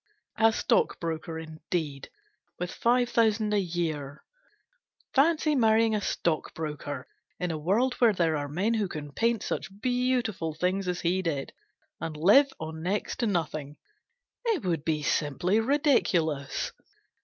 A 0.39 0.51
stockbroker, 0.51 1.37
indeed! 1.37 2.09
With 2.57 2.71
five 2.71 3.07
thousand 3.09 3.53
a 3.53 3.59
year! 3.59 4.23
Fancy 5.13 5.53
marrying 5.53 5.93
a 5.93 6.01
stockbroker, 6.01 7.07
in 7.39 7.51
a 7.51 7.57
world 7.59 7.93
where 7.99 8.11
there 8.11 8.35
are 8.35 8.47
men 8.49 8.73
who 8.73 8.87
can 8.87 9.11
paint 9.11 9.43
such 9.43 9.69
beautiful 9.79 10.55
things 10.55 10.87
as 10.87 11.01
he 11.01 11.21
did 11.21 11.53
and 11.99 12.17
live 12.17 12.51
on 12.59 12.81
next 12.81 13.17
to 13.17 13.27
nothing! 13.27 13.77
It 14.45 14.65
would 14.65 14.83
be 14.83 15.03
simply 15.03 15.59
ridiculous. 15.59 16.71